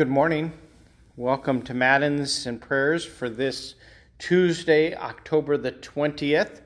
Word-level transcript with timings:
Good 0.00 0.08
morning. 0.08 0.54
Welcome 1.14 1.60
to 1.60 1.74
Matins 1.74 2.46
and 2.46 2.58
prayers 2.58 3.04
for 3.04 3.28
this 3.28 3.74
Tuesday, 4.18 4.94
October 4.94 5.58
the 5.58 5.72
20th. 5.72 6.62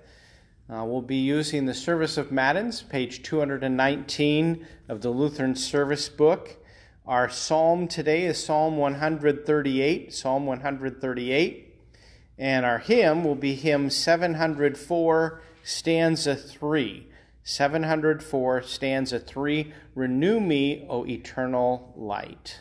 Uh, 0.70 0.84
we'll 0.84 1.02
be 1.02 1.16
using 1.16 1.66
the 1.66 1.74
Service 1.74 2.16
of 2.16 2.30
Matins, 2.30 2.82
page 2.82 3.24
219 3.24 4.64
of 4.88 5.00
the 5.00 5.10
Lutheran 5.10 5.56
Service 5.56 6.08
Book. 6.08 6.58
Our 7.08 7.28
psalm 7.28 7.88
today 7.88 8.22
is 8.22 8.40
Psalm 8.40 8.76
138, 8.76 10.14
Psalm 10.14 10.46
138, 10.46 11.74
and 12.38 12.64
our 12.64 12.78
hymn 12.78 13.24
will 13.24 13.34
be 13.34 13.56
hymn 13.56 13.90
704, 13.90 15.42
stanza 15.64 16.36
3. 16.36 17.08
704, 17.42 18.62
stanza 18.62 19.18
3 19.18 19.74
Renew 19.96 20.38
me, 20.38 20.86
O 20.88 21.04
eternal 21.04 21.92
light 21.96 22.60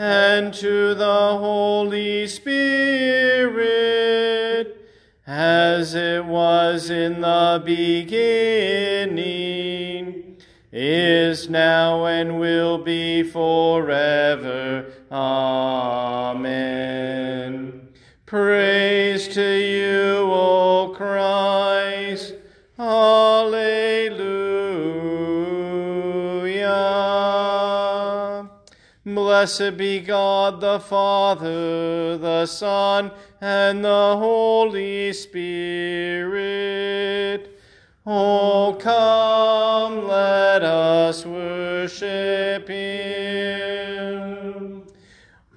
and 0.00 0.52
to 0.54 0.94
the 0.94 1.36
Holy 1.36 2.26
Spirit, 2.26 3.60
as 5.26 5.94
it 5.94 6.24
was 6.24 6.88
in 6.88 7.20
the 7.20 7.60
beginning, 7.62 9.18
is 10.72 11.50
now, 11.50 12.06
and 12.06 12.40
will 12.40 12.78
be 12.78 13.22
forever. 13.22 14.90
Amen. 15.12 16.40
Praise 18.24 19.28
to 19.28 19.42
you, 19.42 20.29
Blessed 29.30 29.76
be 29.76 30.00
God 30.00 30.60
the 30.60 30.80
Father, 30.80 32.18
the 32.18 32.46
Son, 32.46 33.12
and 33.40 33.84
the 33.84 34.16
Holy 34.16 35.12
Spirit. 35.12 36.40
Oh, 38.04 38.76
come, 38.80 40.08
let 40.08 40.64
us 40.64 41.24
worship 41.24 42.66
Him. 42.66 44.02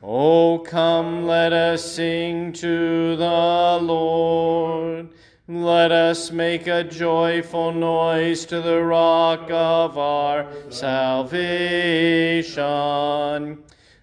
Oh, 0.04 0.60
come, 0.60 1.26
let 1.26 1.52
us 1.52 1.84
sing 1.84 2.54
to 2.54 3.16
the 3.16 3.80
Lord. 3.82 5.03
Let 5.46 5.92
us 5.92 6.32
make 6.32 6.68
a 6.68 6.86
joyful 6.86 7.74
noise 7.74 8.46
to 8.46 8.62
the 8.62 8.82
rock 8.82 9.52
of 9.52 9.98
our 9.98 10.48
salvation. 10.70 12.54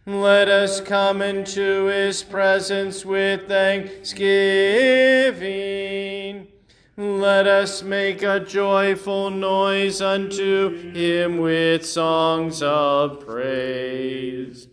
Let 0.05 0.51
us 0.51 0.83
come 0.83 1.23
into 1.23 1.87
his 1.87 2.23
presence 2.23 3.07
with 3.07 3.49
thanksgiving. 3.49 6.49
Let 6.99 7.47
us 7.47 7.83
make 7.83 8.23
a 8.23 8.41
joyful 8.41 9.31
noise 9.31 10.03
unto 10.03 10.93
him 10.93 11.39
with 11.39 11.87
songs 11.87 12.62
of 12.62 13.27
praise. 13.27 14.69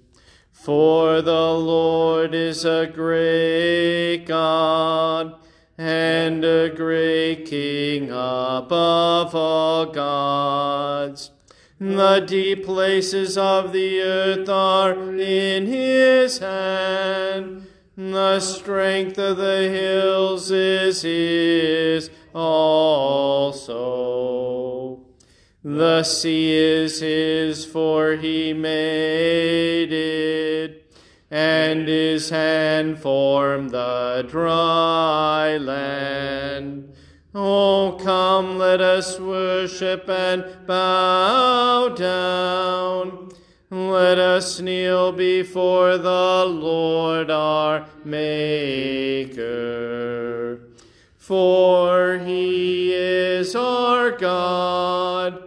For 0.52 1.22
the 1.22 1.54
Lord 1.54 2.36
is 2.36 2.66
a 2.66 2.92
great 2.94 4.26
God 4.26 5.47
and 5.78 6.44
a 6.44 6.70
great 6.70 7.46
King 7.46 8.10
above 8.10 9.36
all 9.36 9.86
gods. 9.86 11.32
The 11.80 12.22
deep 12.22 12.66
places 12.66 13.38
of 13.38 13.72
the 13.72 14.02
earth 14.02 14.50
are 14.50 15.16
in 15.16 15.68
his 15.68 16.40
hand. 16.40 17.68
The 17.96 18.40
strength 18.40 19.20
of 19.20 19.38
the 19.38 19.70
hills 19.70 20.50
is 20.50 21.04
his 21.04 22.10
also. 22.34 23.78
The 25.64 26.04
sea 26.04 26.54
is 26.54 27.00
his, 27.02 27.66
for 27.66 28.14
he 28.16 28.54
made 28.54 29.92
it, 29.92 30.77
and 31.30 31.88
his 31.88 32.30
hand 32.30 33.00
formed 33.00 33.72
the 33.72 34.26
dry 34.30 35.58
land. 35.58 36.94
Oh, 37.36 38.00
come, 38.02 38.58
let 38.58 38.82
us 38.82 39.20
worship 39.20 40.10
and 40.10 40.46
bow 40.66 41.90
down. 41.90 43.30
Let 43.70 44.18
us 44.18 44.62
kneel 44.62 45.12
before 45.12 45.98
the 45.98 46.46
Lord 46.48 47.30
our 47.30 47.86
Maker. 48.06 49.38
For 51.18 52.18
he 52.20 52.94
is 52.94 53.54
our 53.58 54.12
God, 54.12 55.47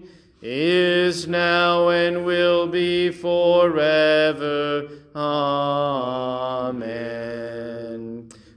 is 0.41 1.27
now, 1.27 1.89
and 1.89 2.25
will 2.25 2.67
be 2.67 3.11
forever. 3.11 4.89
Amen. 5.15 6.79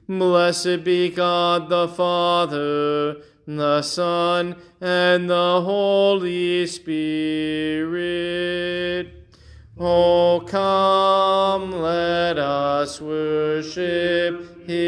Blessed 0.09 0.85
be 0.85 1.11
God 1.11 1.69
the 1.69 1.89
Father 1.89 3.23
the 3.47 3.83
Son, 3.83 4.57
and 4.81 5.29
the 5.29 5.61
Holy 5.63 6.67
Spirit. 6.67 7.05
Oh, 9.77 10.41
come, 10.47 11.73
let 11.73 12.39
us 12.39 13.01
worship 13.01 14.67
Him. 14.67 14.87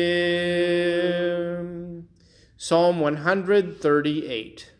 Psalm 2.56 3.00
138. 3.00 4.72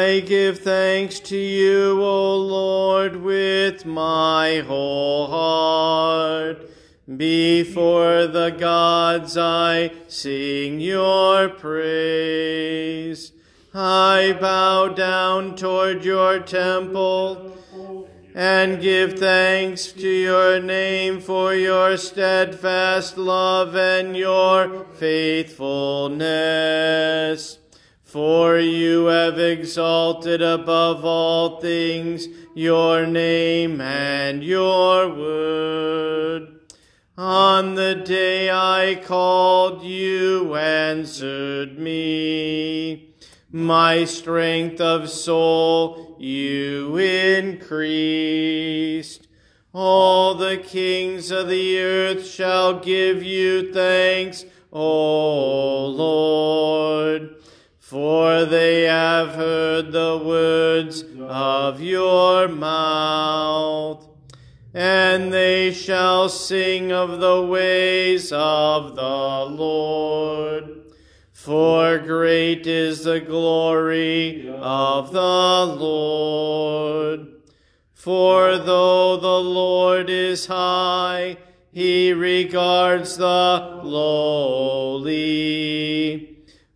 I 0.00 0.20
give 0.20 0.60
thanks 0.60 1.18
to 1.30 1.36
you, 1.36 2.00
O 2.00 2.36
Lord, 2.36 3.16
with 3.16 3.84
my 3.84 4.60
whole 4.60 5.26
heart. 5.26 6.70
Before 7.16 8.28
the 8.28 8.50
gods 8.50 9.36
I 9.36 9.90
sing 10.06 10.78
your 10.78 11.48
praise. 11.48 13.32
I 13.74 14.36
bow 14.40 14.86
down 14.88 15.56
toward 15.56 16.04
your 16.04 16.38
temple 16.38 17.58
and 18.36 18.80
give 18.80 19.18
thanks 19.18 19.90
to 19.92 20.08
your 20.08 20.60
name 20.60 21.20
for 21.20 21.54
your 21.54 21.96
steadfast 21.96 23.18
love 23.18 23.74
and 23.74 24.16
your 24.16 24.84
faithfulness. 24.94 27.58
For 28.08 28.58
you 28.58 29.04
have 29.04 29.38
exalted 29.38 30.40
above 30.40 31.04
all 31.04 31.60
things 31.60 32.26
your 32.54 33.04
name 33.06 33.82
and 33.82 34.42
your 34.42 35.10
word. 35.10 36.60
On 37.18 37.74
the 37.74 37.94
day 37.96 38.50
I 38.50 38.98
called, 39.04 39.82
you 39.82 40.56
answered 40.56 41.78
me. 41.78 43.12
My 43.52 44.06
strength 44.06 44.80
of 44.80 45.10
soul 45.10 46.16
you 46.18 46.96
increased. 47.36 48.48
All 49.74 50.34
the 50.34 50.56
kings 50.56 51.30
of 51.30 51.48
the 51.48 51.78
earth 51.78 52.26
shall 52.26 52.80
give 52.80 53.22
you 53.22 53.70
thanks, 53.70 54.46
O 54.72 55.84
Lord 55.88 57.34
for 57.88 58.44
they 58.44 58.82
have 58.82 59.30
heard 59.30 59.92
the 59.92 60.20
words 60.22 61.04
of 61.20 61.80
your 61.80 62.46
mouth. 62.46 64.06
And 64.74 65.32
they 65.32 65.72
shall 65.72 66.28
sing 66.28 66.92
of 66.92 67.18
the 67.18 67.40
ways 67.40 68.30
of 68.30 68.94
the 68.94 69.46
Lord. 69.56 70.82
For 71.32 71.96
great 71.96 72.66
is 72.66 73.04
the 73.04 73.20
glory 73.20 74.46
of 74.50 75.10
the 75.12 75.64
Lord. 75.80 77.26
For 77.94 78.58
though 78.58 79.16
the 79.16 79.40
Lord 79.40 80.10
is 80.10 80.44
high, 80.44 81.38
he 81.72 82.12
regards 82.12 83.16
the 83.16 83.80
lowly 83.82 85.48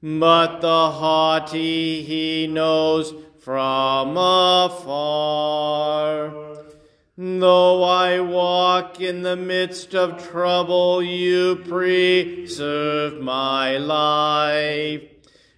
but 0.02 0.60
the 0.60 0.90
haughty 0.90 2.02
he 2.02 2.48
knows 2.48 3.14
from 3.38 4.16
afar. 4.16 5.52
Though 7.16 7.84
I 7.84 8.18
walk 8.20 9.00
in 9.00 9.22
the 9.22 9.36
midst 9.36 9.94
of 9.94 10.28
trouble, 10.30 11.00
you 11.02 11.56
preserve 11.68 13.20
my 13.20 13.76
life. 13.76 15.02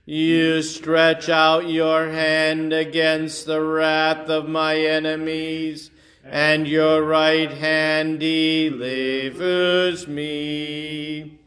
You 0.05 0.61
stretch 0.61 1.31
out 1.31 1.71
your 1.71 2.11
hand 2.11 2.75
against 2.75 3.47
the 3.47 3.63
wrath 3.63 4.29
of 4.29 4.47
my 4.49 4.77
enemies, 4.77 5.91
and 6.23 6.69
your 6.69 7.03
right 7.03 7.51
hand 7.51 8.21
delivers 8.21 10.07
me. 10.07 11.39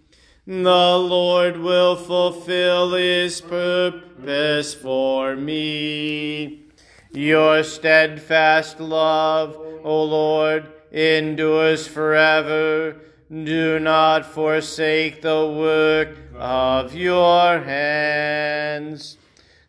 The 0.47 0.97
Lord 0.97 1.57
will 1.57 1.97
fulfill 1.97 2.94
his 2.94 3.41
purpose 3.41 4.73
for 4.73 5.35
me. 5.35 6.67
Your 7.11 7.63
steadfast 7.63 8.79
love, 8.79 9.57
O 9.83 10.03
Lord, 10.05 10.71
endures 10.89 11.85
forever. 11.85 12.95
Do 13.29 13.77
not 13.77 14.25
forsake 14.25 15.21
the 15.21 15.53
work 15.53 16.17
of 16.33 16.95
your 16.95 17.59
hands. 17.59 19.17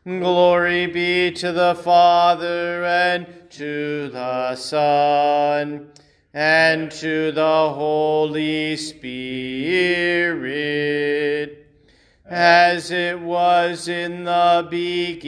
Glory 0.05 0.87
be 0.87 1.33
to 1.33 1.51
the 1.51 1.75
Father 1.75 2.85
and 2.85 3.27
to 3.51 4.11
the 4.11 4.55
Son 4.55 5.91
and 6.39 6.91
to 6.93 7.33
the 7.33 7.73
Holy 7.75 8.77
Spirit, 8.77 9.27
as 12.25 12.93
it 12.93 13.21
was 13.21 13.89
in 13.89 14.23
the 14.23 14.65
beginning, 14.71 15.27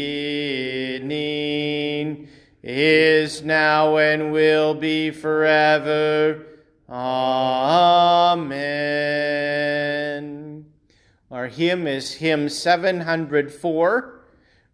is 2.62 3.42
now, 3.42 3.96
and 3.96 4.30
will 4.30 4.72
be 4.72 5.10
forever. 5.10 6.46
Amen. 6.88 8.46
Our 11.28 11.48
hymn 11.48 11.88
is 11.88 12.14
hymn 12.14 12.48
704 12.48 14.20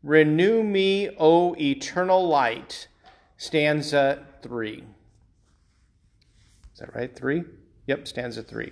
Renew 0.02 0.62
Me, 0.62 1.08
O 1.18 1.56
Eternal 1.58 2.28
Light, 2.28 2.88
stanza 3.38 4.26
3. 4.42 4.84
Is 6.76 6.80
that 6.80 6.94
right? 6.94 7.16
Three? 7.16 7.42
Yep, 7.86 8.06
stanza 8.06 8.42
three. 8.42 8.70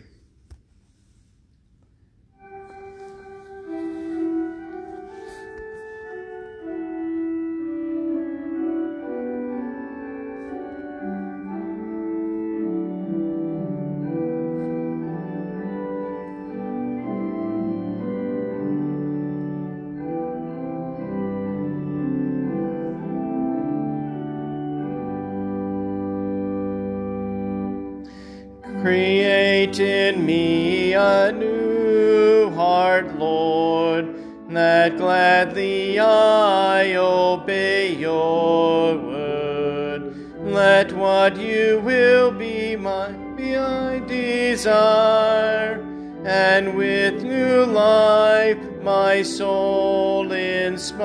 I 36.14 36.94
obey 36.94 37.94
your 37.94 38.96
word. 38.96 40.38
Let 40.38 40.92
what 40.92 41.36
you 41.36 41.80
will 41.84 42.30
be 42.30 42.76
my 42.76 43.10
be 43.36 43.56
I 43.56 43.98
desire, 44.00 45.80
and 46.24 46.76
with 46.76 47.22
new 47.22 47.64
life 47.64 48.58
my 48.82 49.22
soul 49.22 50.30
inspire. 50.30 51.04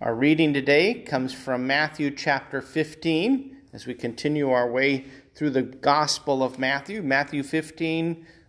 Our 0.00 0.14
reading 0.14 0.54
today 0.54 1.02
comes 1.02 1.34
from 1.34 1.66
Matthew 1.66 2.10
chapter 2.10 2.62
15 2.62 3.56
as 3.72 3.86
we 3.86 3.94
continue 3.94 4.50
our 4.50 4.70
way 4.70 5.04
through 5.34 5.50
the 5.50 5.62
Gospel 5.62 6.42
of 6.42 6.58
Matthew, 6.58 7.02
Matthew 7.02 7.42
15, 7.42 8.26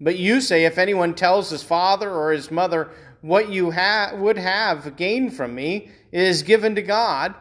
But 0.00 0.18
you 0.18 0.40
say, 0.40 0.64
If 0.64 0.78
anyone 0.78 1.14
tells 1.14 1.50
his 1.50 1.62
father 1.62 2.10
or 2.10 2.32
his 2.32 2.50
mother, 2.50 2.90
What 3.20 3.50
you 3.50 3.70
ha- 3.72 4.12
would 4.14 4.38
have 4.38 4.96
gained 4.96 5.34
from 5.34 5.54
me 5.54 5.90
is 6.10 6.42
given 6.42 6.74
to 6.74 6.82
God, 6.82 7.34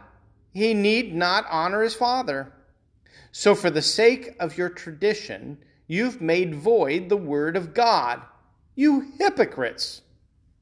he 0.54 0.74
need 0.74 1.16
not 1.16 1.46
honor 1.50 1.82
his 1.82 1.96
father. 1.96 2.52
So, 3.32 3.56
for 3.56 3.70
the 3.70 3.82
sake 3.82 4.36
of 4.40 4.58
your 4.58 4.70
tradition, 4.70 5.60
you've 5.88 6.20
made 6.20 6.56
void 6.56 7.08
the 7.08 7.18
word 7.18 7.56
of 7.56 7.74
God. 7.74 8.22
You 8.76 9.12
hypocrites! 9.18 10.02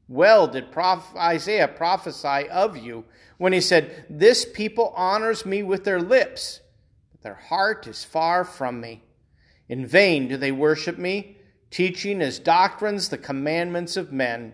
Well 0.08 0.48
did 0.48 0.68
Isaiah 1.16 1.68
prophesy 1.68 2.50
of 2.50 2.78
you 2.78 3.06
when 3.38 3.54
he 3.54 3.62
said, 3.62 4.06
This 4.10 4.46
people 4.46 4.94
honors 4.96 5.46
me 5.46 5.64
with 5.64 5.84
their 5.84 6.02
lips, 6.02 6.62
but 7.12 7.22
their 7.22 7.36
heart 7.36 7.88
is 7.88 8.04
far 8.04 8.44
from 8.44 8.80
me. 8.80 9.04
In 9.68 9.86
vain 9.86 10.28
do 10.28 10.38
they 10.38 10.52
worship 10.52 10.98
me, 10.98 11.37
teaching 11.70 12.22
as 12.22 12.40
doctrines 12.40 13.10
the 13.10 13.18
commandments 13.18 13.98
of 13.98 14.12
men. 14.12 14.54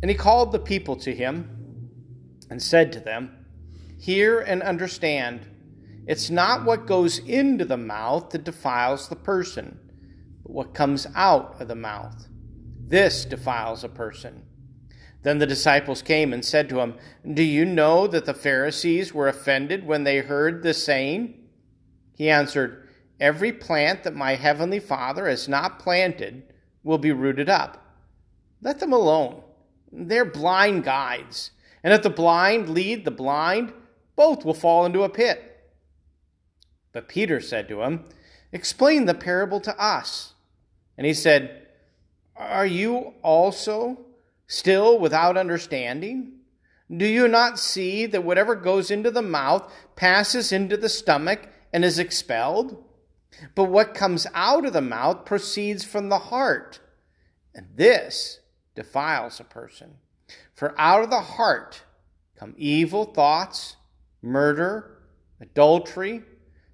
And 0.00 0.10
he 0.10 0.16
called 0.16 0.52
the 0.52 0.58
people 0.58 0.96
to 0.96 1.14
him 1.14 1.90
and 2.50 2.62
said 2.62 2.92
to 2.92 3.00
them, 3.00 3.46
Hear 3.98 4.40
and 4.40 4.62
understand. 4.62 5.46
It's 6.06 6.30
not 6.30 6.64
what 6.64 6.86
goes 6.86 7.18
into 7.18 7.64
the 7.64 7.76
mouth 7.76 8.30
that 8.30 8.44
defiles 8.44 9.08
the 9.08 9.16
person, 9.16 9.78
but 10.42 10.52
what 10.52 10.74
comes 10.74 11.06
out 11.14 11.60
of 11.60 11.68
the 11.68 11.74
mouth. 11.74 12.28
This 12.80 13.24
defiles 13.24 13.84
a 13.84 13.88
person. 13.88 14.44
Then 15.22 15.38
the 15.38 15.46
disciples 15.46 16.00
came 16.00 16.32
and 16.32 16.44
said 16.44 16.68
to 16.68 16.80
him, 16.80 16.94
Do 17.30 17.42
you 17.42 17.64
know 17.64 18.06
that 18.06 18.24
the 18.24 18.34
Pharisees 18.34 19.12
were 19.12 19.28
offended 19.28 19.86
when 19.86 20.04
they 20.04 20.20
heard 20.20 20.62
this 20.62 20.82
saying? 20.82 21.34
He 22.14 22.30
answered, 22.30 22.87
Every 23.20 23.52
plant 23.52 24.04
that 24.04 24.14
my 24.14 24.34
heavenly 24.34 24.80
Father 24.80 25.28
has 25.28 25.48
not 25.48 25.78
planted 25.78 26.44
will 26.84 26.98
be 26.98 27.12
rooted 27.12 27.48
up. 27.48 27.84
Let 28.62 28.80
them 28.80 28.92
alone. 28.92 29.42
They're 29.90 30.24
blind 30.24 30.84
guides. 30.84 31.50
And 31.82 31.92
if 31.92 32.02
the 32.02 32.10
blind 32.10 32.68
lead 32.68 33.04
the 33.04 33.10
blind, 33.10 33.72
both 34.16 34.44
will 34.44 34.54
fall 34.54 34.84
into 34.84 35.02
a 35.02 35.08
pit. 35.08 35.44
But 36.92 37.08
Peter 37.08 37.40
said 37.40 37.68
to 37.68 37.82
him, 37.82 38.04
Explain 38.52 39.06
the 39.06 39.14
parable 39.14 39.60
to 39.60 39.80
us. 39.80 40.34
And 40.96 41.06
he 41.06 41.14
said, 41.14 41.68
Are 42.36 42.66
you 42.66 43.14
also 43.22 44.06
still 44.46 44.98
without 44.98 45.36
understanding? 45.36 46.32
Do 46.94 47.06
you 47.06 47.28
not 47.28 47.58
see 47.58 48.06
that 48.06 48.24
whatever 48.24 48.54
goes 48.54 48.90
into 48.90 49.10
the 49.10 49.22
mouth 49.22 49.70
passes 49.94 50.52
into 50.52 50.76
the 50.76 50.88
stomach 50.88 51.48
and 51.72 51.84
is 51.84 51.98
expelled? 51.98 52.82
But 53.54 53.64
what 53.64 53.94
comes 53.94 54.26
out 54.34 54.66
of 54.66 54.72
the 54.72 54.80
mouth 54.80 55.24
proceeds 55.24 55.84
from 55.84 56.08
the 56.08 56.18
heart, 56.18 56.80
and 57.54 57.66
this 57.74 58.40
defiles 58.74 59.40
a 59.40 59.44
person. 59.44 59.94
For 60.54 60.74
out 60.78 61.04
of 61.04 61.10
the 61.10 61.20
heart 61.20 61.82
come 62.36 62.54
evil 62.56 63.04
thoughts, 63.04 63.76
murder, 64.22 64.98
adultery, 65.40 66.22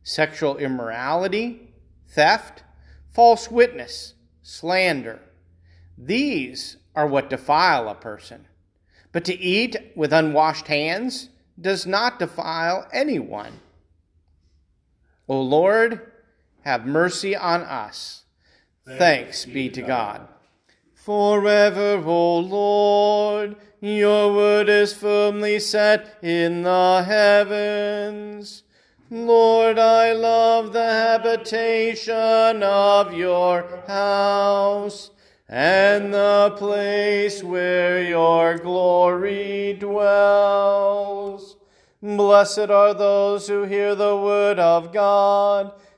sexual 0.02 0.56
immorality, 0.56 1.74
theft, 2.08 2.62
false 3.10 3.50
witness, 3.50 4.14
slander. 4.42 5.20
These 5.96 6.76
are 6.94 7.06
what 7.06 7.30
defile 7.30 7.88
a 7.88 7.94
person. 7.94 8.46
But 9.12 9.24
to 9.26 9.38
eat 9.38 9.76
with 9.94 10.12
unwashed 10.12 10.66
hands 10.66 11.28
does 11.60 11.86
not 11.86 12.18
defile 12.18 12.88
anyone. 12.92 13.60
O 15.28 15.40
Lord, 15.40 16.12
have 16.64 16.86
mercy 16.86 17.36
on 17.36 17.62
us. 17.62 18.24
Thanks, 18.86 19.44
be 19.44 19.68
to 19.70 19.82
God. 19.82 20.28
Forever, 20.94 22.02
O 22.04 22.38
Lord, 22.38 23.56
your 23.80 24.32
word 24.34 24.70
is 24.70 24.94
firmly 24.94 25.58
set 25.58 26.18
in 26.22 26.62
the 26.62 27.02
heavens. 27.06 28.62
Lord, 29.10 29.78
I 29.78 30.12
love 30.12 30.72
the 30.72 30.80
habitation 30.80 32.62
of 32.62 33.12
your 33.12 33.82
house 33.86 35.10
and 35.46 36.14
the 36.14 36.54
place 36.56 37.42
where 37.42 38.02
your 38.02 38.56
glory 38.56 39.76
dwells. 39.78 41.56
Blessed 42.02 42.70
are 42.70 42.94
those 42.94 43.48
who 43.48 43.64
hear 43.64 43.94
the 43.94 44.16
word 44.16 44.58
of 44.58 44.92
God 44.92 45.72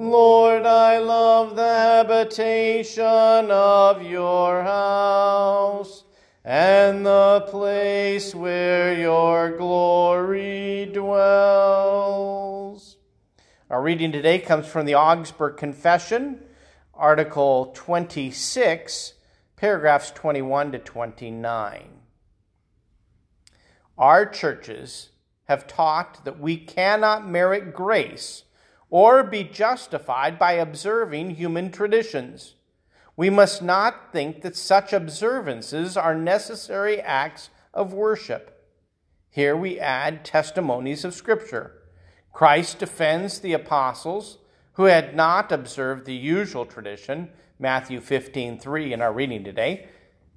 Lord, 0.00 0.64
I 0.64 0.96
love 0.96 1.56
the 1.56 1.62
habitation 1.62 3.50
of 3.50 4.02
your 4.02 4.62
house, 4.62 6.04
and 6.42 7.04
the 7.04 7.46
place 7.50 8.34
where 8.34 8.98
your 8.98 9.58
glory 9.58 10.88
dwells. 10.90 12.96
Our 13.68 13.82
reading 13.82 14.10
today 14.10 14.38
comes 14.38 14.66
from 14.66 14.86
the 14.86 14.94
Augsburg 14.94 15.58
Confession, 15.58 16.44
Article 16.94 17.70
26 17.74 19.12
paragraphs 19.56 20.10
21 20.12 20.72
to 20.72 20.78
29. 20.78 21.88
Our 23.98 24.24
churches 24.24 25.10
have 25.44 25.66
taught 25.66 26.24
that 26.24 26.40
we 26.40 26.56
cannot 26.56 27.28
merit 27.28 27.74
grace 27.74 28.44
or 28.90 29.22
be 29.22 29.44
justified 29.44 30.38
by 30.38 30.52
observing 30.52 31.30
human 31.30 31.70
traditions. 31.70 32.56
We 33.16 33.30
must 33.30 33.62
not 33.62 34.12
think 34.12 34.42
that 34.42 34.56
such 34.56 34.92
observances 34.92 35.96
are 35.96 36.14
necessary 36.14 37.00
acts 37.00 37.50
of 37.72 37.92
worship. 37.92 38.66
Here 39.30 39.56
we 39.56 39.78
add 39.78 40.24
testimonies 40.24 41.04
of 41.04 41.14
Scripture. 41.14 41.82
Christ 42.32 42.80
defends 42.80 43.38
the 43.38 43.52
apostles 43.52 44.38
who 44.72 44.84
had 44.84 45.14
not 45.14 45.52
observed 45.52 46.04
the 46.04 46.14
usual 46.14 46.66
tradition 46.66 47.30
Matthew 47.58 48.00
15 48.00 48.58
3 48.58 48.92
in 48.92 49.02
our 49.02 49.12
reading 49.12 49.44
today. 49.44 49.88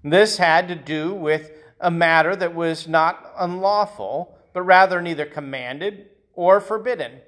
This 0.04 0.38
had 0.38 0.68
to 0.68 0.76
do 0.76 1.14
with 1.14 1.52
a 1.80 1.90
matter 1.90 2.36
that 2.36 2.54
was 2.54 2.88
not 2.88 3.34
unlawful, 3.38 4.38
but 4.52 4.64
rather 4.64 5.02
neither 5.02 5.26
commanded 5.26 6.10
or 6.34 6.60
forbidden. 6.60 7.22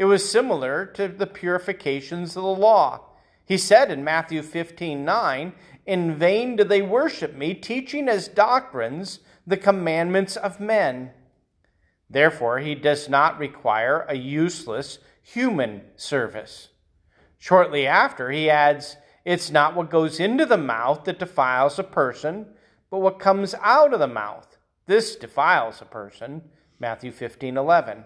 It 0.00 0.06
was 0.06 0.26
similar 0.26 0.86
to 0.94 1.08
the 1.08 1.26
purifications 1.26 2.34
of 2.34 2.42
the 2.42 2.48
law. 2.48 3.04
He 3.44 3.58
said 3.58 3.90
in 3.90 4.02
Matthew 4.02 4.40
15 4.40 5.04
9, 5.04 5.52
In 5.84 6.16
vain 6.16 6.56
do 6.56 6.64
they 6.64 6.80
worship 6.80 7.34
me, 7.34 7.52
teaching 7.52 8.08
as 8.08 8.26
doctrines 8.26 9.18
the 9.46 9.58
commandments 9.58 10.38
of 10.38 10.58
men. 10.58 11.10
Therefore, 12.08 12.60
he 12.60 12.74
does 12.74 13.10
not 13.10 13.38
require 13.38 14.06
a 14.08 14.16
useless 14.16 15.00
human 15.22 15.82
service. 15.96 16.70
Shortly 17.36 17.86
after, 17.86 18.30
he 18.30 18.48
adds, 18.48 18.96
it's 19.26 19.50
not 19.50 19.76
what 19.76 19.90
goes 19.90 20.18
into 20.18 20.46
the 20.46 20.56
mouth 20.56 21.04
that 21.04 21.18
defiles 21.18 21.78
a 21.78 21.84
person, 21.84 22.46
but 22.90 23.00
what 23.00 23.18
comes 23.18 23.54
out 23.60 23.92
of 23.92 24.00
the 24.00 24.06
mouth. 24.06 24.56
This 24.86 25.14
defiles 25.14 25.82
a 25.82 25.84
person. 25.84 26.40
Matthew 26.78 27.12
15 27.12 27.58
11. 27.58 28.04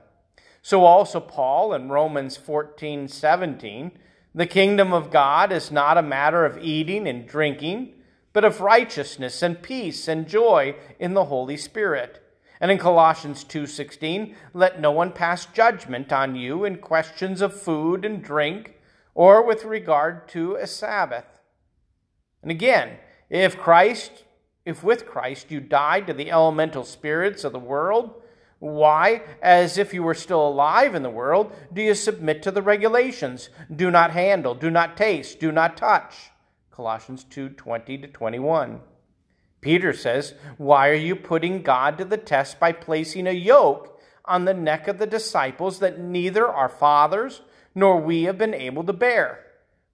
So 0.64 0.87
also 0.87 1.21
Paul 1.21 1.75
in 1.75 1.90
Romans 1.90 2.38
14 2.38 3.06
17. 3.06 3.92
The 4.35 4.47
kingdom 4.47 4.94
of 4.94 5.11
God 5.11 5.52
is 5.52 5.71
not 5.71 5.99
a 5.99 6.02
matter 6.02 6.47
of 6.47 6.56
eating 6.56 7.06
and 7.06 7.28
drinking, 7.28 7.92
but 8.33 8.47
of 8.47 8.62
righteousness 8.62 9.42
and 9.42 9.62
peace 9.62 10.09
and 10.09 10.26
joy 10.26 10.75
in 10.99 11.12
the 11.12 11.26
Holy 11.26 11.59
Spirit. 11.59 12.23
And 12.62 12.71
in 12.71 12.78
Colossians 12.78 13.44
2:16, 13.44 14.35
let 14.54 14.80
no 14.80 14.90
one 14.90 15.12
pass 15.12 15.44
judgment 15.44 16.11
on 16.14 16.35
you 16.35 16.64
in 16.64 16.78
questions 16.78 17.42
of 17.42 17.61
food 17.61 18.02
and 18.02 18.25
drink 18.25 18.80
or 19.14 19.42
with 19.42 19.66
regard 19.66 20.26
to 20.28 20.54
a 20.54 20.66
Sabbath. 20.66 21.42
And 22.40 22.50
again, 22.50 22.97
if 23.28 23.59
Christ, 23.59 24.25
if 24.64 24.83
with 24.83 25.04
Christ 25.04 25.50
you 25.50 25.61
died 25.61 26.06
to 26.06 26.14
the 26.14 26.30
elemental 26.30 26.85
spirits 26.85 27.44
of 27.44 27.52
the 27.52 27.59
world, 27.59 28.23
why, 28.58 29.23
as 29.42 29.78
if 29.78 29.92
you 29.92 30.02
were 30.02 30.14
still 30.14 30.46
alive 30.46 30.94
in 30.94 31.02
the 31.02 31.11
world, 31.11 31.52
do 31.73 31.82
you 31.82 31.94
submit 31.94 32.42
to 32.42 32.50
the 32.50 32.62
regulations? 32.62 33.50
Do 33.75 33.90
not 33.90 34.12
handle, 34.12 34.54
do 34.54 34.70
not 34.70 34.96
taste, 34.96 35.40
do 35.40 35.52
not 35.52 35.76
touch. 35.76 36.30
Colossians 36.70 37.25
2 37.25 37.50
20 37.50 37.99
to 37.99 38.08
21. 38.08 38.80
Peter 39.61 39.92
says, 39.92 40.34
Why 40.58 40.88
are 40.88 40.94
you 40.94 41.16
putting 41.16 41.62
God 41.62 41.99
to 41.99 42.04
the 42.04 42.16
test 42.16 42.58
by 42.58 42.73
placing 42.73 43.26
a 43.26 43.32
yoke 43.32 43.94
on 44.25 44.44
the 44.44 44.54
neck 44.54 44.88
of 44.88 44.99
the 44.99 45.06
disciples 45.06 45.78
that 45.78 45.99
neither 45.99 46.49
our 46.49 46.68
fathers 46.68 47.42
nor 47.75 48.00
we 48.00 48.25
have 48.25 48.38
been 48.38 48.54
able 48.54 48.84
to 48.84 48.92
bear. 48.92 49.40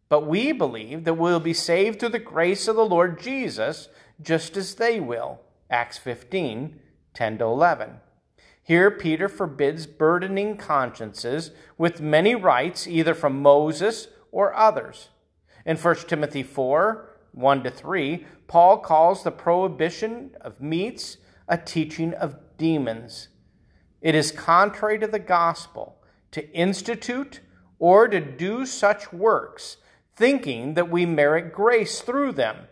But 0.09 0.27
we 0.27 0.53
believe 0.53 1.05
that 1.05 1.15
we 1.15 1.31
will 1.31 1.41
be 1.41 1.55
saved 1.55 2.01
through 2.01 2.11
the 2.11 2.19
grace 2.19 2.69
of 2.69 2.77
the 2.77 2.85
Lord 2.85 3.21
Jesus, 3.21 3.89
just 4.21 4.57
as 4.57 4.75
they 4.75 5.01
will. 5.01 5.41
Acts 5.71 5.99
15 5.99 6.79
10 7.13 7.39
to 7.39 7.45
11. 7.45 7.91
Here, 8.71 8.93
Peter 8.93 9.29
forbids 9.29 9.89
burdening 9.89 10.57
consciences 10.57 11.51
with 11.77 12.01
many 12.01 12.37
rites, 12.37 12.87
either 12.87 13.15
from 13.15 13.43
Moses 13.43 14.07
or 14.31 14.55
others. 14.55 15.09
In 15.67 15.77
1 15.77 15.97
Timothy 16.07 16.45
4 16.45 17.11
1 17.33 17.63
to 17.65 17.71
3, 17.73 18.25
Paul 18.47 18.79
calls 18.79 19.25
the 19.25 19.33
prohibition 19.33 20.37
of 20.41 20.61
meats 20.61 21.17
a 21.49 21.59
teaching 21.59 22.15
of 22.15 22.37
demons. 22.59 23.27
It 24.01 24.15
is 24.15 24.31
contrary 24.31 25.01
to 25.01 25.09
the 25.09 25.19
gospel 25.19 26.01
to 26.31 26.49
institute 26.53 27.41
or 27.81 28.07
to 28.07 28.21
do 28.21 28.65
such 28.67 29.13
works, 29.13 29.79
thinking 30.15 30.75
that 30.75 30.89
we 30.89 31.07
merit 31.07 31.53
grace 31.53 32.03
through 32.03 32.35
them, 32.35 32.69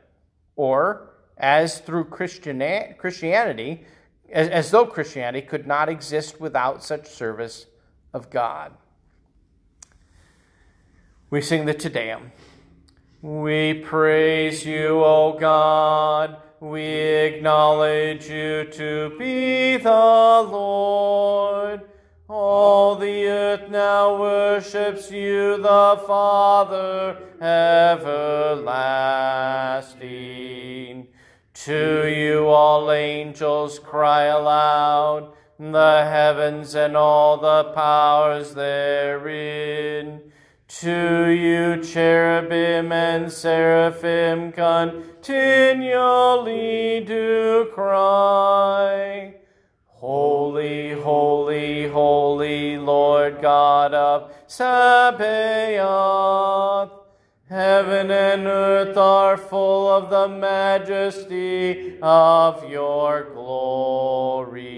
or 0.54 1.10
as 1.36 1.80
through 1.80 2.04
Christianity, 2.04 3.84
as, 4.30 4.48
as 4.48 4.70
though 4.70 4.86
Christianity 4.86 5.46
could 5.46 5.66
not 5.66 5.88
exist 5.88 6.40
without 6.40 6.84
such 6.84 7.08
service 7.08 7.66
of 8.12 8.30
God. 8.30 8.72
We 11.30 11.40
sing 11.40 11.66
the 11.66 11.74
Te 11.74 11.88
Deum. 11.88 12.32
We 13.20 13.74
praise 13.74 14.64
you, 14.64 15.02
O 15.04 15.36
God, 15.38 16.36
we 16.60 16.84
acknowledge 16.84 18.28
you 18.28 18.64
to 18.64 19.12
be 19.18 19.76
the 19.76 19.90
Lord. 19.90 21.82
All 22.28 22.94
the 22.94 23.26
earth 23.26 23.70
now 23.70 24.20
worships 24.20 25.10
you, 25.10 25.56
the 25.56 26.00
Father 26.06 27.18
everlasting. 27.40 28.68
To 31.64 32.06
you 32.06 32.46
all 32.46 32.92
angels 32.92 33.80
cry 33.80 34.26
aloud, 34.26 35.32
the 35.58 36.04
heavens 36.08 36.76
and 36.76 36.96
all 36.96 37.36
the 37.36 37.72
powers 37.74 38.54
therein. 38.54 40.20
To 40.68 41.26
you 41.28 41.82
cherubim 41.82 42.92
and 42.92 43.32
seraphim 43.32 44.52
continually 44.52 45.34
do 47.04 47.68
cry. 47.74 49.34
Holy, 49.86 50.92
holy, 50.92 51.88
holy 51.88 52.78
Lord 52.78 53.42
God 53.42 53.94
of 53.94 54.30
Sabaoth. 54.46 55.18
Heaven 57.48 58.10
and 58.10 58.46
earth 58.46 58.96
are 58.96 59.36
full 59.36 59.88
of 59.88 60.10
the 60.10 60.28
majesty 60.28 61.98
of 62.02 62.68
your 62.68 63.30
glory. 63.32 64.68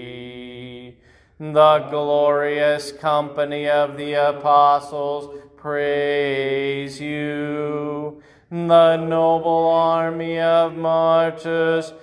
The 1.39 1.79
glorious 1.89 2.91
company 2.93 3.67
of 3.67 3.97
the 3.97 4.13
apostles 4.13 5.37
praise 5.57 7.01
you. 7.01 8.21
The 8.49 8.97
noble 8.97 9.69
army 9.69 10.39
of 10.39 10.75
martyrs 10.77 11.93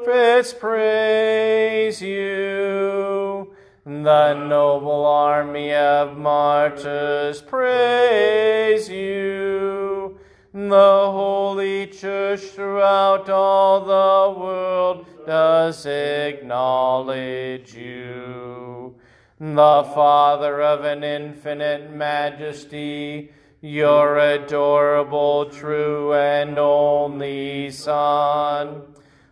prophets 0.00 0.54
praise 0.54 2.00
you. 2.02 3.49
The 3.90 4.34
noble 4.34 5.04
army 5.04 5.74
of 5.74 6.16
martyrs 6.16 7.42
praise 7.42 8.88
you. 8.88 10.16
The 10.54 11.10
holy 11.10 11.88
church 11.88 12.40
throughout 12.40 13.28
all 13.28 13.80
the 13.80 14.40
world 14.40 15.06
does 15.26 15.84
acknowledge 15.86 17.74
you. 17.74 18.94
The 19.40 19.82
Father 19.92 20.62
of 20.62 20.84
an 20.84 21.02
infinite 21.02 21.90
majesty, 21.90 23.32
your 23.60 24.18
adorable, 24.18 25.46
true, 25.46 26.14
and 26.14 26.56
only 26.60 27.72
Son 27.72 28.89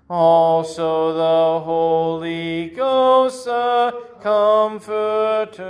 also 0.09 1.13
the 1.13 1.61
Holy 1.65 2.71
Ghost, 2.71 3.45
the 3.45 4.05
Comforter. 4.23 5.69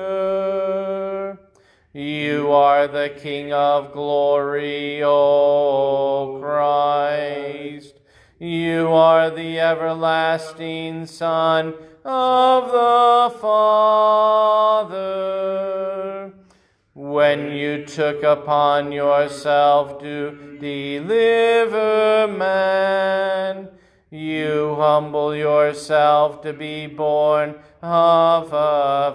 You 1.93 2.51
are 2.53 2.87
the 2.87 3.09
King 3.19 3.53
of 3.53 3.93
glory, 3.93 5.03
O 5.03 6.39
Christ. 6.41 7.95
You 8.39 8.89
are 8.89 9.31
the 9.31 9.59
everlasting 9.59 11.07
Son 11.07 11.75
of 12.05 12.71
the 12.71 13.35
Father. 13.41 15.09
When 16.95 17.51
you 17.51 17.85
took 17.85 18.23
upon 18.23 18.93
yourself 18.93 19.99
to 20.01 20.59
deliver 20.61 22.29
man, 22.29 23.68
you 24.49 24.75
humble 24.77 25.35
yourself 25.37 26.41
to 26.43 26.53
be 26.55 26.87
born 26.87 27.55
of 27.83 28.53
a 28.53 29.15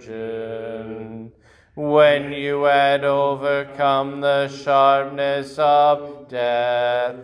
virgin. 0.00 1.32
When 1.74 2.32
you 2.32 2.62
had 2.62 3.04
overcome 3.04 4.20
the 4.20 4.48
sharpness 4.48 5.58
of 5.58 6.28
death, 6.28 7.16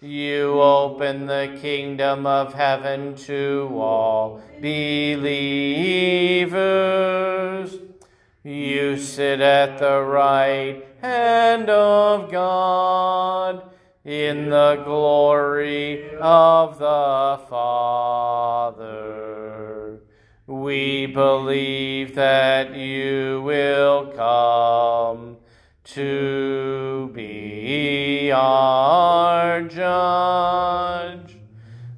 you 0.00 0.60
open 0.60 1.26
the 1.26 1.58
kingdom 1.60 2.26
of 2.26 2.54
heaven 2.54 3.16
to 3.28 3.68
all 3.74 4.40
believers. 4.60 5.28
You 8.42 8.96
sit 8.98 9.40
at 9.40 9.78
the 9.78 10.00
right 10.02 10.84
hand 11.00 11.68
of 11.70 12.30
God 12.30 13.73
in 14.04 14.50
the 14.50 14.82
glory 14.84 16.14
of 16.20 16.78
the 16.78 17.40
Father. 17.48 18.84
We 20.46 21.06
believe 21.06 22.14
that 22.16 22.76
you 22.76 23.40
will 23.42 24.12
come 24.14 25.38
to 25.84 27.10
be 27.14 28.30
our 28.30 29.62
judge. 29.62 31.38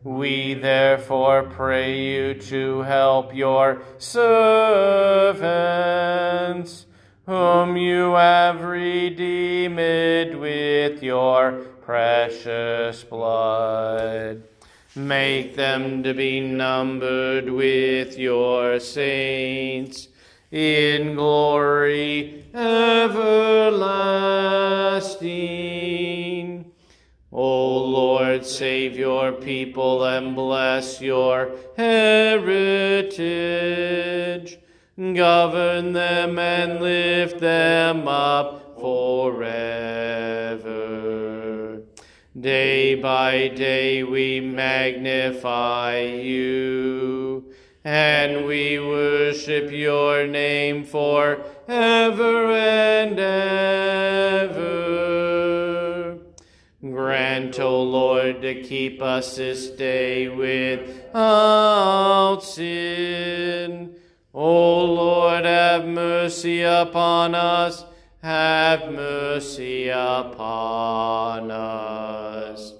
We 0.05 0.55
therefore 0.55 1.42
pray 1.42 1.99
you 2.01 2.35
to 2.35 2.83
help 2.83 3.35
your 3.35 3.83
servants, 3.99 4.47
whom 7.27 7.77
you 7.77 8.12
have 8.12 8.62
redeemed 8.62 10.37
with 10.37 11.03
your 11.03 11.76
precious 11.87 13.05
blood. 13.05 14.42
Make 14.96 15.55
them 15.55 16.03
to 16.03 16.12
be 16.14 16.40
numbered 16.40 17.49
with 17.49 18.18
your 18.18 18.81
saints 18.81 20.09
in 20.51 21.14
glory 21.14 22.44
everlasting. 22.53 23.12
O 27.31 27.77
Lord, 27.85 28.44
save 28.44 28.99
your 28.99 29.31
people 29.31 30.05
and 30.05 30.35
bless 30.35 31.01
your 31.01 31.53
us 59.27 59.37
this 59.37 59.71
day 59.71 60.29
without 60.29 61.17
sin. 62.43 63.95
O 64.33 64.85
Lord, 64.85 65.45
have 65.45 65.85
mercy 65.87 66.62
upon 66.62 67.35
us 67.35 67.85
have 68.23 68.91
mercy 68.91 69.89
upon 69.89 71.51
us. 71.51 72.75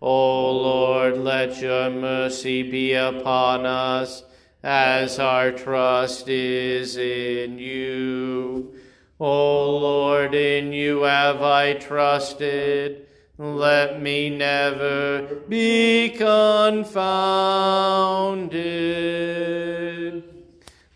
O 0.00 0.50
Lord, 0.50 1.18
let 1.18 1.60
your 1.60 1.90
mercy 1.90 2.64
be 2.68 2.94
upon 2.94 3.64
us, 3.64 4.24
as 4.64 5.20
our 5.20 5.52
trust 5.52 6.28
is 6.28 6.96
in 6.96 7.58
you. 7.58 8.74
O 9.20 9.78
Lord, 9.78 10.34
in 10.34 10.72
you 10.72 11.02
have 11.02 11.42
I 11.42 11.74
trusted. 11.74 13.07
Let 13.40 14.02
me 14.02 14.30
never 14.30 15.42
be 15.48 16.08
confounded. 16.08 16.98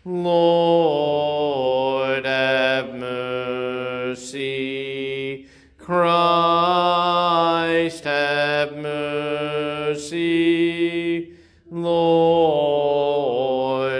Lord, 0.03 1.45
have 2.25 2.93
mercy. 2.95 4.43
Christ, 5.77 6.03
have 8.03 8.75
mercy. 8.75 10.13
Lord, 11.71 12.45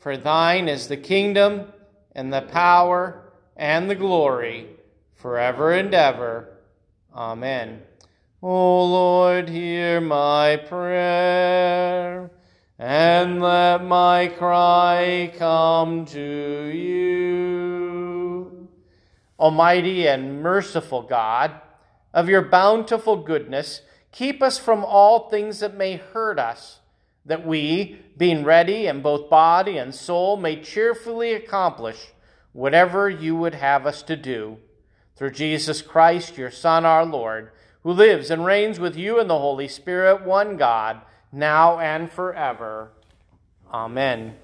For 0.00 0.16
thine 0.16 0.68
is 0.68 0.88
the 0.88 0.96
kingdom, 0.96 1.72
and 2.12 2.32
the 2.32 2.42
power, 2.42 3.32
and 3.56 3.88
the 3.88 3.94
glory, 3.94 4.66
forever 5.14 5.72
and 5.72 5.94
ever. 5.94 6.56
Amen. 7.14 7.82
O 8.42 8.84
Lord, 8.84 9.50
hear 9.50 10.00
my 10.00 10.56
prayer 10.56 12.30
and 12.78 13.42
let 13.42 13.84
my 13.84 14.28
cry 14.28 15.30
come 15.36 16.06
to 16.06 16.70
you. 16.74 18.68
Almighty 19.38 20.08
and 20.08 20.42
merciful 20.42 21.02
God, 21.02 21.60
of 22.14 22.30
your 22.30 22.42
bountiful 22.42 23.16
goodness, 23.16 23.82
keep 24.12 24.42
us 24.42 24.58
from 24.58 24.82
all 24.82 25.28
things 25.28 25.60
that 25.60 25.76
may 25.76 25.96
hurt 25.96 26.38
us, 26.38 26.79
that 27.24 27.46
we, 27.46 28.00
being 28.16 28.44
ready 28.44 28.86
in 28.86 29.02
both 29.02 29.30
body 29.30 29.78
and 29.78 29.94
soul, 29.94 30.36
may 30.36 30.60
cheerfully 30.60 31.32
accomplish 31.32 32.12
whatever 32.52 33.08
you 33.08 33.36
would 33.36 33.54
have 33.54 33.86
us 33.86 34.02
to 34.02 34.16
do. 34.16 34.58
Through 35.16 35.32
Jesus 35.32 35.82
Christ, 35.82 36.38
your 36.38 36.50
Son, 36.50 36.84
our 36.84 37.04
Lord, 37.04 37.52
who 37.82 37.92
lives 37.92 38.30
and 38.30 38.44
reigns 38.44 38.80
with 38.80 38.96
you 38.96 39.20
in 39.20 39.28
the 39.28 39.38
Holy 39.38 39.68
Spirit, 39.68 40.22
one 40.22 40.56
God 40.56 41.02
now 41.32 41.78
and 41.78 42.10
forever. 42.10 42.90
Amen. 43.72 44.36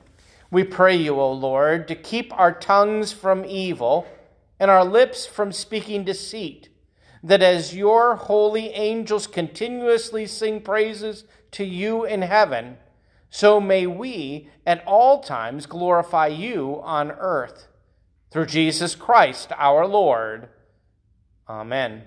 We 0.50 0.64
pray 0.64 0.96
you, 0.96 1.20
O 1.20 1.32
Lord, 1.32 1.88
to 1.88 1.94
keep 1.94 2.32
our 2.38 2.52
tongues 2.52 3.12
from 3.12 3.44
evil 3.44 4.06
and 4.60 4.70
our 4.70 4.84
lips 4.84 5.26
from 5.26 5.52
speaking 5.52 6.04
deceit, 6.04 6.68
that 7.22 7.42
as 7.42 7.74
your 7.74 8.16
holy 8.16 8.68
angels 8.70 9.26
continuously 9.26 10.26
sing 10.26 10.60
praises 10.60 11.24
to 11.56 11.64
you 11.64 12.04
in 12.04 12.22
heaven, 12.22 12.78
so 13.28 13.60
may 13.60 13.86
we 13.86 14.48
at 14.66 14.82
all 14.86 15.20
times 15.20 15.66
glorify 15.66 16.26
you 16.26 16.80
on 16.82 17.10
earth. 17.10 17.68
Through 18.30 18.46
Jesus 18.46 18.94
Christ 18.94 19.52
our 19.56 19.86
Lord. 19.86 20.48
Amen. 21.48 22.02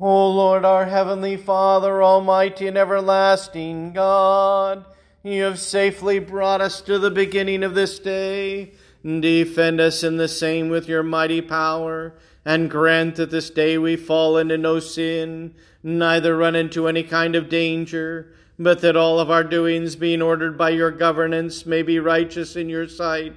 O 0.00 0.30
Lord, 0.30 0.64
our 0.64 0.86
heavenly 0.86 1.36
Father, 1.36 2.02
almighty 2.02 2.66
and 2.66 2.78
everlasting 2.78 3.92
God, 3.92 4.86
you 5.22 5.42
have 5.42 5.58
safely 5.58 6.18
brought 6.18 6.62
us 6.62 6.80
to 6.82 6.98
the 6.98 7.10
beginning 7.10 7.62
of 7.62 7.74
this 7.74 7.98
day. 7.98 8.72
Defend 9.04 9.80
us 9.80 10.02
in 10.02 10.16
the 10.16 10.28
same 10.28 10.70
with 10.70 10.88
your 10.88 11.02
mighty 11.02 11.42
power, 11.42 12.14
and 12.50 12.68
grant 12.68 13.14
that 13.14 13.30
this 13.30 13.48
day 13.48 13.78
we 13.78 13.94
fall 13.94 14.36
into 14.36 14.58
no 14.58 14.80
sin, 14.80 15.54
neither 15.84 16.36
run 16.36 16.56
into 16.56 16.88
any 16.88 17.04
kind 17.04 17.36
of 17.36 17.48
danger, 17.48 18.32
but 18.58 18.80
that 18.80 18.96
all 18.96 19.20
of 19.20 19.30
our 19.30 19.44
doings, 19.44 19.94
being 19.94 20.20
ordered 20.20 20.58
by 20.58 20.70
your 20.70 20.90
governance, 20.90 21.64
may 21.64 21.80
be 21.80 22.00
righteous 22.00 22.56
in 22.56 22.68
your 22.68 22.88
sight. 22.88 23.34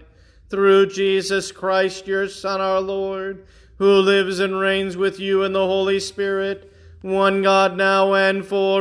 Through 0.50 0.88
Jesus 0.88 1.52
Christ, 1.52 2.08
your 2.08 2.28
Son, 2.28 2.60
our 2.60 2.82
Lord, 2.82 3.46
who 3.78 4.00
lives 4.00 4.40
and 4.40 4.60
reigns 4.60 4.98
with 4.98 5.20
you 5.20 5.44
in 5.44 5.54
the 5.54 5.68
Holy 5.68 6.00
Spirit, 6.00 6.74
one 7.04 7.44
God 7.44 7.78
now 7.78 8.16
and 8.16 8.44
forever. 8.44 8.74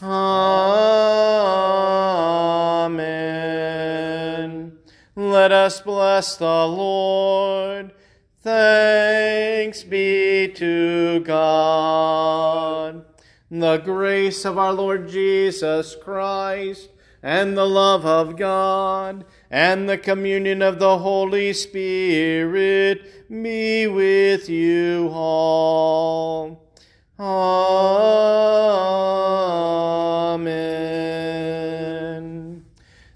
Amen. 0.00 1.40
Let 5.16 5.50
us 5.52 5.80
bless 5.80 6.36
the 6.36 6.66
Lord. 6.66 7.92
Thanks 8.42 9.82
be 9.82 10.48
to 10.54 11.20
God. 11.20 13.04
The 13.50 13.78
grace 13.78 14.44
of 14.44 14.56
our 14.56 14.72
Lord 14.72 15.08
Jesus 15.08 15.96
Christ 15.96 16.90
and 17.22 17.56
the 17.56 17.66
love 17.66 18.06
of 18.06 18.36
God 18.36 19.24
and 19.50 19.88
the 19.88 19.98
communion 19.98 20.62
of 20.62 20.78
the 20.78 20.98
Holy 20.98 21.52
Spirit 21.52 23.28
be 23.28 23.86
with 23.88 24.48
you 24.48 25.10
all. 25.12 26.72
Amen. 27.18 28.30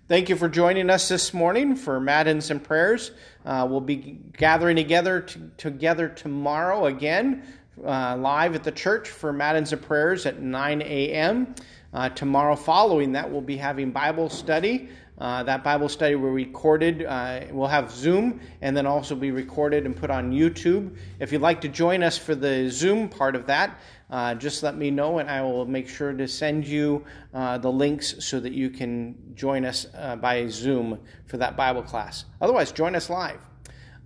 Thank 0.06 0.28
you 0.28 0.36
for 0.36 0.50
joining 0.50 0.90
us 0.90 1.08
this 1.08 1.32
morning 1.32 1.76
for 1.76 1.98
Matins 1.98 2.50
and 2.50 2.62
Prayers. 2.62 3.12
Uh, 3.42 3.66
we'll 3.66 3.80
be 3.80 4.18
gathering 4.36 4.76
together 4.76 5.22
t- 5.22 5.40
together 5.56 6.10
tomorrow 6.10 6.84
again, 6.84 7.42
uh, 7.82 8.14
live 8.18 8.54
at 8.54 8.64
the 8.64 8.70
church 8.70 9.08
for 9.08 9.32
Matins 9.32 9.72
and 9.72 9.80
Prayers 9.80 10.26
at 10.26 10.42
9 10.42 10.82
a.m. 10.82 11.54
Uh, 11.94 12.10
tomorrow, 12.10 12.54
following 12.54 13.12
that, 13.12 13.30
we'll 13.30 13.40
be 13.40 13.56
having 13.56 13.92
Bible 13.92 14.28
study. 14.28 14.90
Uh, 15.16 15.42
that 15.44 15.64
Bible 15.64 15.88
study 15.88 16.16
will 16.16 16.34
be 16.34 16.44
recorded. 16.44 17.06
Uh, 17.06 17.40
we'll 17.50 17.66
have 17.66 17.90
Zoom 17.90 18.40
and 18.60 18.76
then 18.76 18.84
also 18.84 19.14
be 19.14 19.30
recorded 19.30 19.86
and 19.86 19.96
put 19.96 20.10
on 20.10 20.32
YouTube. 20.32 20.94
If 21.18 21.32
you'd 21.32 21.40
like 21.40 21.62
to 21.62 21.68
join 21.68 22.02
us 22.02 22.18
for 22.18 22.34
the 22.34 22.68
Zoom 22.68 23.08
part 23.08 23.34
of 23.34 23.46
that, 23.46 23.78
uh, 24.10 24.34
just 24.34 24.62
let 24.62 24.76
me 24.76 24.90
know 24.90 25.18
and 25.18 25.30
I 25.30 25.42
will 25.42 25.66
make 25.66 25.88
sure 25.88 26.12
to 26.12 26.28
send 26.28 26.66
you 26.66 27.04
uh, 27.32 27.58
the 27.58 27.70
links 27.70 28.24
so 28.24 28.40
that 28.40 28.52
you 28.52 28.70
can 28.70 29.14
join 29.34 29.64
us 29.64 29.86
uh, 29.94 30.16
by 30.16 30.46
Zoom 30.48 31.00
for 31.26 31.36
that 31.38 31.56
Bible 31.56 31.82
class. 31.82 32.24
Otherwise, 32.40 32.72
join 32.72 32.94
us 32.94 33.10
live. 33.10 33.40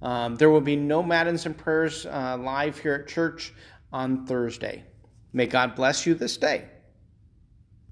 Um, 0.01 0.37
there 0.37 0.51
will 0.51 0.61
be 0.61 0.77
no 0.77 1.03
Matins 1.03 1.45
and 1.47 1.57
Prayers 1.57 2.05
live 2.05 2.79
here 2.79 2.95
at 2.95 3.09
church 3.09 3.53
on 3.93 4.27
Thursday. 4.27 4.85
May 5.33 5.47
God 5.47 5.75
bless 5.75 6.07
you 6.07 6.15
this 6.15 6.37
day. 6.37 6.69